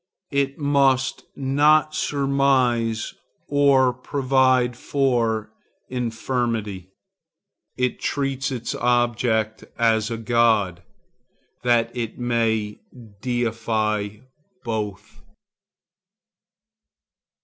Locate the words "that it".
11.61-12.17